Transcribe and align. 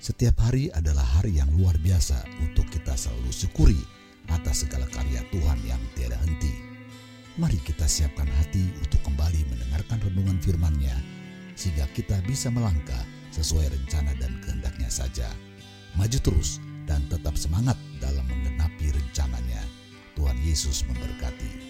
Setiap 0.00 0.40
hari 0.48 0.72
adalah 0.72 1.04
hari 1.04 1.36
yang 1.36 1.52
luar 1.52 1.76
biasa 1.76 2.24
untuk 2.40 2.72
kita 2.72 2.96
selalu 2.96 3.28
syukuri 3.28 3.76
atas 4.32 4.64
segala 4.64 4.88
karya 4.88 5.20
Tuhan 5.28 5.60
yang 5.68 5.76
tiada 5.92 6.16
henti. 6.24 6.48
Mari 7.36 7.60
kita 7.60 7.84
siapkan 7.84 8.24
hati 8.40 8.64
untuk 8.80 8.96
kembali 9.04 9.44
mendengarkan 9.44 10.00
renungan 10.00 10.40
firman-Nya, 10.40 10.96
sehingga 11.52 11.84
kita 11.92 12.16
bisa 12.24 12.48
melangkah 12.48 13.04
sesuai 13.28 13.76
rencana 13.76 14.16
dan 14.16 14.40
kehendaknya 14.40 14.88
saja. 14.88 15.28
Maju 16.00 16.16
terus 16.24 16.64
dan 16.88 17.04
tetap 17.12 17.36
semangat 17.36 17.76
dalam 18.00 18.24
menggenapi 18.24 18.88
rencananya. 18.88 19.60
Tuhan 20.16 20.40
Yesus 20.40 20.88
memberkati. 20.88 21.68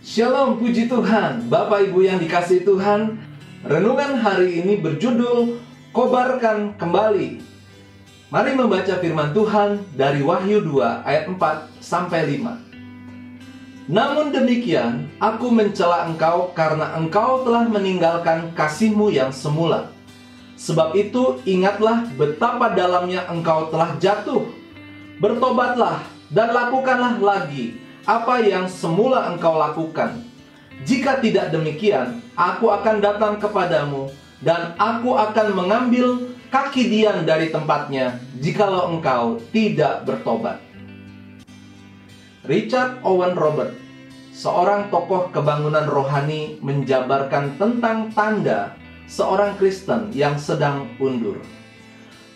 Shalom 0.00 0.56
puji 0.56 0.88
Tuhan, 0.88 1.52
Bapak 1.52 1.92
Ibu 1.92 2.08
yang 2.08 2.16
dikasih 2.24 2.64
Tuhan. 2.64 3.27
Renungan 3.66 4.22
hari 4.22 4.62
ini 4.62 4.78
berjudul 4.78 5.58
Kobarkan 5.90 6.78
Kembali. 6.78 7.42
Mari 8.30 8.54
membaca 8.54 8.94
firman 9.02 9.34
Tuhan 9.34 9.82
dari 9.98 10.22
Wahyu 10.22 10.62
2 10.62 11.02
ayat 11.02 11.26
4 11.26 11.66
sampai 11.82 12.38
5. 12.38 13.90
Namun 13.90 14.30
demikian, 14.30 15.10
aku 15.18 15.50
mencela 15.50 16.06
engkau 16.06 16.54
karena 16.54 16.94
engkau 17.02 17.42
telah 17.42 17.66
meninggalkan 17.66 18.54
kasihmu 18.54 19.10
yang 19.10 19.34
semula. 19.34 19.90
Sebab 20.54 20.94
itu 20.94 21.42
ingatlah 21.42 22.06
betapa 22.14 22.70
dalamnya 22.78 23.26
engkau 23.26 23.74
telah 23.74 23.98
jatuh. 23.98 24.46
Bertobatlah 25.18 26.06
dan 26.30 26.54
lakukanlah 26.54 27.18
lagi 27.18 27.74
apa 28.06 28.38
yang 28.38 28.70
semula 28.70 29.34
engkau 29.34 29.58
lakukan. 29.58 30.27
Jika 30.86 31.18
tidak 31.18 31.50
demikian, 31.50 32.22
aku 32.38 32.70
akan 32.70 33.02
datang 33.02 33.42
kepadamu 33.42 34.14
dan 34.38 34.78
aku 34.78 35.18
akan 35.18 35.56
mengambil 35.58 36.30
kaki 36.54 36.86
Dian 36.86 37.26
dari 37.26 37.50
tempatnya 37.50 38.22
jikalau 38.38 38.94
engkau 38.94 39.42
tidak 39.50 40.06
bertobat. 40.06 40.62
Richard 42.46 43.02
Owen 43.02 43.34
Robert, 43.34 43.74
seorang 44.30 44.88
tokoh 44.88 45.34
kebangunan 45.34 45.84
rohani 45.84 46.56
menjabarkan 46.62 47.58
tentang 47.58 48.14
tanda 48.14 48.78
seorang 49.10 49.58
Kristen 49.58 50.14
yang 50.14 50.38
sedang 50.38 50.86
undur. 51.02 51.42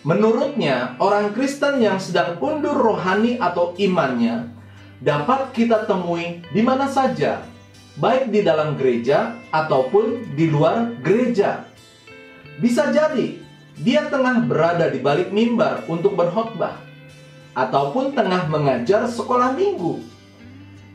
Menurutnya, 0.03 0.99
orang 0.99 1.31
Kristen 1.31 1.79
yang 1.79 1.95
sedang 1.95 2.35
undur 2.43 2.75
rohani 2.75 3.39
atau 3.39 3.71
imannya 3.79 4.51
dapat 4.99 5.55
kita 5.55 5.87
temui 5.87 6.43
di 6.51 6.59
mana 6.59 6.91
saja, 6.91 7.39
baik 7.97 8.33
di 8.33 8.41
dalam 8.41 8.73
gereja 8.73 9.37
ataupun 9.53 10.33
di 10.33 10.49
luar 10.49 10.97
gereja. 11.05 11.69
Bisa 12.57 12.89
jadi 12.89 13.37
dia 13.77 14.05
tengah 14.09 14.45
berada 14.45 14.89
di 14.89 15.01
balik 15.01 15.33
mimbar 15.33 15.85
untuk 15.89 16.13
berkhotbah 16.17 16.77
ataupun 17.53 18.13
tengah 18.17 18.49
mengajar 18.49 19.05
sekolah 19.05 19.53
minggu. 19.53 20.01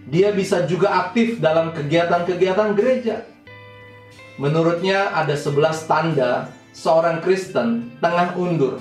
Dia 0.09 0.33
bisa 0.33 0.65
juga 0.65 1.07
aktif 1.07 1.39
dalam 1.39 1.71
kegiatan-kegiatan 1.77 2.73
gereja. 2.75 3.29
Menurutnya 4.39 5.13
ada 5.13 5.35
11 5.35 5.91
tanda 5.91 6.49
seorang 6.73 7.21
Kristen 7.21 7.93
tengah 7.99 8.39
undur. 8.39 8.81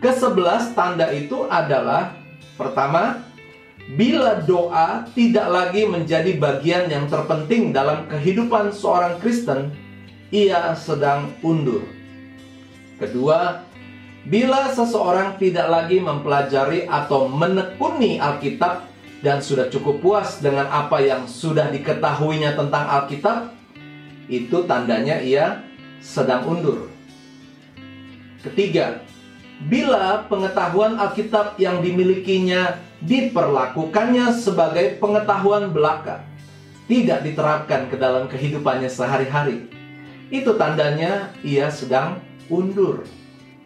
Kesebelas 0.00 0.72
tanda 0.76 1.12
itu 1.12 1.46
adalah 1.48 2.16
pertama, 2.56 3.24
bila 3.92 4.40
doa 4.40 5.04
tidak 5.12 5.44
lagi 5.52 5.84
menjadi 5.84 6.40
bagian 6.40 6.88
yang 6.88 7.04
terpenting 7.04 7.68
dalam 7.68 8.08
kehidupan 8.08 8.72
seorang 8.72 9.20
Kristen, 9.20 9.76
ia 10.32 10.72
sedang 10.72 11.36
undur. 11.44 11.84
Kedua, 12.96 13.60
bila 14.24 14.72
seseorang 14.72 15.36
tidak 15.36 15.68
lagi 15.68 16.00
mempelajari 16.00 16.88
atau 16.88 17.28
menekuni 17.28 18.16
Alkitab 18.16 18.88
dan 19.20 19.44
sudah 19.44 19.68
cukup 19.68 20.00
puas 20.00 20.40
dengan 20.40 20.64
apa 20.72 21.04
yang 21.04 21.28
sudah 21.28 21.68
diketahuinya 21.68 22.56
tentang 22.56 22.84
Alkitab, 22.88 23.52
itu 24.32 24.64
tandanya 24.64 25.20
ia 25.20 25.60
sedang 26.00 26.48
undur. 26.48 26.88
Ketiga, 28.40 29.03
bila 29.64 30.28
pengetahuan 30.28 31.00
Alkitab 31.00 31.56
yang 31.56 31.80
dimilikinya 31.80 32.76
diperlakukannya 33.00 34.32
sebagai 34.36 35.00
pengetahuan 35.00 35.72
belaka, 35.72 36.24
tidak 36.84 37.24
diterapkan 37.24 37.88
ke 37.88 37.96
dalam 37.96 38.28
kehidupannya 38.28 38.92
sehari-hari. 38.92 39.68
Itu 40.28 40.56
tandanya 40.60 41.32
ia 41.40 41.72
sedang 41.72 42.20
undur. 42.52 43.08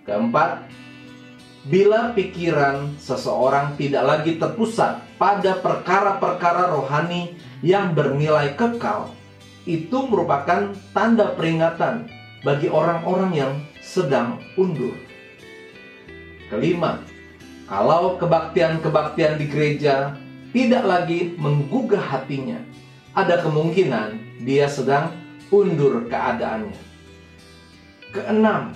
Keempat, 0.06 0.70
bila 1.66 2.14
pikiran 2.14 2.94
seseorang 3.02 3.74
tidak 3.74 4.04
lagi 4.06 4.38
terpusat 4.38 5.02
pada 5.18 5.58
perkara-perkara 5.58 6.70
rohani 6.72 7.34
yang 7.60 7.92
bernilai 7.92 8.54
kekal, 8.54 9.10
itu 9.66 9.98
merupakan 10.06 10.72
tanda 10.94 11.34
peringatan 11.34 12.06
bagi 12.46 12.70
orang-orang 12.70 13.30
yang 13.34 13.52
sedang 13.82 14.38
undur. 14.54 14.94
Kelima, 16.48 17.04
kalau 17.68 18.16
kebaktian-kebaktian 18.16 19.36
di 19.36 19.46
gereja 19.52 20.16
tidak 20.56 20.84
lagi 20.88 21.36
menggugah 21.36 22.00
hatinya, 22.00 22.56
ada 23.12 23.44
kemungkinan 23.44 24.40
dia 24.48 24.64
sedang 24.64 25.12
undur 25.52 26.08
keadaannya. 26.08 26.80
Keenam, 28.16 28.72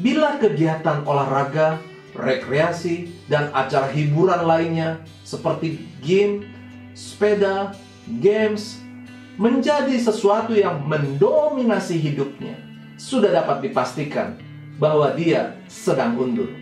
bila 0.00 0.40
kegiatan 0.40 1.04
olahraga, 1.04 1.76
rekreasi, 2.16 3.12
dan 3.28 3.52
acara 3.52 3.92
hiburan 3.92 4.48
lainnya 4.48 5.04
seperti 5.20 5.84
game, 6.00 6.48
sepeda, 6.96 7.76
games 8.24 8.80
menjadi 9.36 9.96
sesuatu 10.00 10.56
yang 10.56 10.84
mendominasi 10.88 12.00
hidupnya, 12.00 12.56
sudah 12.96 13.32
dapat 13.32 13.68
dipastikan 13.68 14.36
bahwa 14.80 15.12
dia 15.16 15.56
sedang 15.68 16.16
undur. 16.16 16.59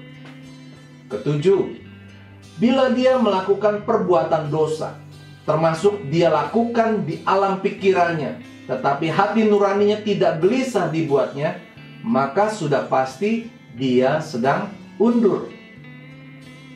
Ketujuh, 1.08 1.80
bila 2.60 2.92
dia 2.92 3.16
melakukan 3.16 3.82
perbuatan 3.88 4.52
dosa, 4.52 5.00
termasuk 5.48 6.04
dia 6.12 6.28
lakukan 6.28 7.08
di 7.08 7.24
alam 7.24 7.64
pikirannya, 7.64 8.44
tetapi 8.68 9.08
hati 9.08 9.48
nuraninya 9.48 10.04
tidak 10.04 10.44
gelisah 10.44 10.92
dibuatnya, 10.92 11.56
maka 12.04 12.52
sudah 12.52 12.84
pasti 12.92 13.48
dia 13.72 14.20
sedang 14.20 14.68
undur. 15.00 15.48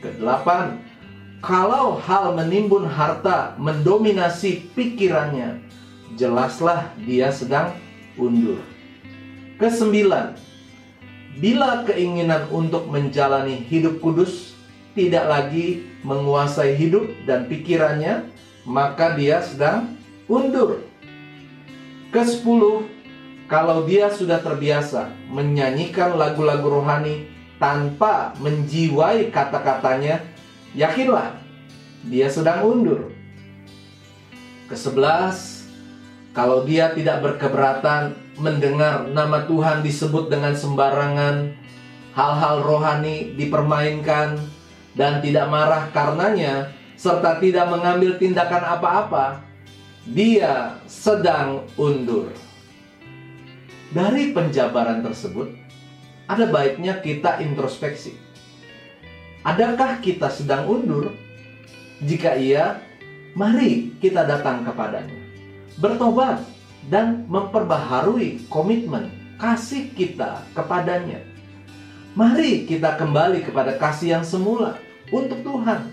Kedelapan, 0.01 0.81
kalau 1.43 2.01
hal 2.01 2.33
menimbun 2.33 2.89
harta 2.89 3.53
mendominasi 3.61 4.73
pikirannya, 4.73 5.61
jelaslah 6.17 6.89
dia 7.05 7.29
sedang 7.29 7.77
undur. 8.17 8.57
Kesembilan, 9.61 10.33
Bila 11.33 11.81
keinginan 11.85 12.45
untuk 12.53 12.85
menjalani 12.89 13.57
hidup 13.65 13.97
kudus 14.01 14.53
tidak 14.93 15.25
lagi 15.25 15.89
menguasai 16.05 16.77
hidup 16.77 17.09
dan 17.25 17.49
pikirannya, 17.49 18.29
maka 18.69 19.17
dia 19.17 19.41
sedang 19.41 19.97
undur. 20.29 20.85
Kesepuluh, 22.13 22.85
kalau 23.49 23.85
dia 23.89 24.13
sudah 24.13 24.37
terbiasa 24.39 25.09
menyanyikan 25.33 26.13
lagu-lagu 26.13 26.69
rohani 26.69 27.25
tanpa 27.57 28.37
menjiwai 28.37 29.33
kata-katanya, 29.33 30.21
yakinlah 30.77 31.37
dia 32.05 32.29
sedang 32.29 32.61
undur. 32.61 33.09
Kesebelas, 34.69 35.52
kalau 36.33 36.65
dia 36.65 36.89
tidak 36.97 37.21
berkeberatan 37.21 38.17
mendengar 38.41 39.05
nama 39.05 39.45
Tuhan 39.45 39.85
disebut 39.85 40.33
dengan 40.33 40.57
sembarangan, 40.57 41.53
hal-hal 42.17 42.65
rohani 42.65 43.37
dipermainkan, 43.37 44.41
dan 44.97 45.21
tidak 45.21 45.45
marah 45.49 45.93
karenanya, 45.93 46.73
serta 46.97 47.37
tidak 47.37 47.69
mengambil 47.69 48.17
tindakan 48.17 48.65
apa-apa, 48.65 49.45
dia 50.09 50.81
sedang 50.89 51.69
undur. 51.77 52.33
Dari 53.93 54.33
penjabaran 54.33 55.05
tersebut, 55.05 55.53
ada 56.25 56.49
baiknya 56.49 56.97
kita 56.97 57.45
introspeksi. 57.45 58.17
Adakah 59.45 60.01
kita 60.01 60.33
sedang 60.33 60.65
undur? 60.65 61.13
Jika 62.01 62.33
iya, 62.33 62.81
mari 63.37 63.93
kita 64.01 64.25
datang 64.25 64.65
kepadanya. 64.65 65.22
Bertobat 65.77 66.45
dan 66.91 67.25
memperbaharui 67.25 68.45
komitmen 68.51 69.09
kasih 69.41 69.89
kita 69.97 70.45
kepadanya. 70.53 71.23
Mari 72.13 72.69
kita 72.69 72.93
kembali 72.93 73.41
kepada 73.41 73.73
kasih 73.81 74.19
yang 74.19 74.25
semula 74.25 74.77
untuk 75.09 75.41
Tuhan. 75.41 75.89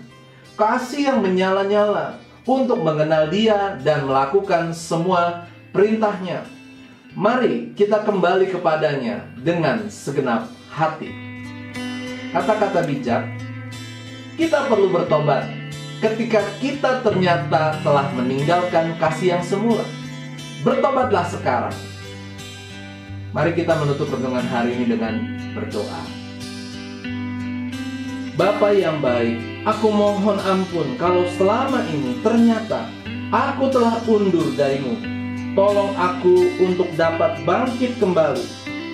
Kasih 0.53 1.09
yang 1.09 1.19
menyala-nyala 1.25 2.21
untuk 2.45 2.85
mengenal 2.85 3.33
dia 3.33 3.81
dan 3.81 4.05
melakukan 4.05 4.69
semua 4.77 5.49
perintahnya. 5.73 6.45
Mari 7.17 7.73
kita 7.73 8.05
kembali 8.05 8.53
kepadanya 8.53 9.25
dengan 9.41 9.89
segenap 9.89 10.45
hati. 10.69 11.09
Kata-kata 12.31 12.85
bijak, 12.87 13.27
kita 14.37 14.69
perlu 14.71 14.87
bertobat 14.93 15.60
ketika 16.01 16.41
kita 16.57 17.05
ternyata 17.05 17.77
telah 17.85 18.09
meninggalkan 18.17 18.97
kasih 18.97 19.37
yang 19.37 19.43
semula. 19.45 19.85
Bertobatlah 20.65 21.29
sekarang. 21.29 21.77
Mari 23.31 23.53
kita 23.55 23.77
menutup 23.77 24.09
renungan 24.09 24.43
hari 24.49 24.75
ini 24.75 24.97
dengan 24.97 25.13
berdoa. 25.53 26.01
Bapa 28.35 28.73
yang 28.73 28.97
baik, 28.99 29.37
aku 29.69 29.87
mohon 29.93 30.41
ampun 30.41 30.97
kalau 30.97 31.29
selama 31.37 31.85
ini 31.93 32.17
ternyata 32.25 32.89
aku 33.29 33.69
telah 33.69 34.01
undur 34.09 34.49
darimu. 34.57 34.97
Tolong 35.53 35.93
aku 35.99 36.47
untuk 36.63 36.89
dapat 36.95 37.43
bangkit 37.43 37.99
kembali 38.01 38.45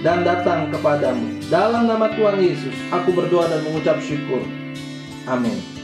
dan 0.01 0.25
datang 0.25 0.73
kepadamu. 0.73 1.39
Dalam 1.47 1.85
nama 1.85 2.09
Tuhan 2.11 2.41
Yesus, 2.41 2.73
aku 2.89 3.13
berdoa 3.13 3.47
dan 3.47 3.61
mengucap 3.63 4.01
syukur. 4.01 4.41
Amin. 5.29 5.76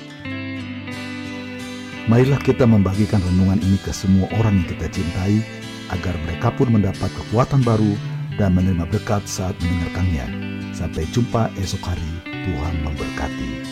Marilah 2.04 2.36
kita 2.44 2.68
membagikan 2.68 3.24
renungan 3.24 3.64
ini 3.64 3.80
ke 3.80 3.96
semua 3.96 4.28
orang 4.36 4.60
yang 4.60 4.68
kita 4.76 4.92
cintai, 4.92 5.40
agar 5.88 6.12
mereka 6.28 6.52
pun 6.52 6.68
mendapat 6.68 7.08
kekuatan 7.08 7.64
baru 7.64 7.96
dan 8.36 8.52
menerima 8.60 8.84
berkat 8.92 9.24
saat 9.24 9.56
mendengarkannya. 9.64 10.28
Sampai 10.76 11.08
jumpa 11.16 11.48
esok 11.56 11.80
hari, 11.96 12.12
Tuhan 12.28 12.76
memberkati. 12.84 13.63